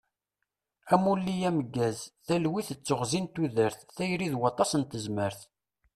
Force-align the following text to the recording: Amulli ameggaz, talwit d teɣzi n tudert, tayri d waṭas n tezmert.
Amulli 0.93 1.35
ameggaz, 1.49 1.97
talwit 2.25 2.69
d 2.77 2.79
teɣzi 2.85 3.19
n 3.23 3.27
tudert, 3.33 3.79
tayri 3.95 4.27
d 4.33 4.35
waṭas 4.41 4.71
n 4.75 4.81
tezmert. 4.83 5.41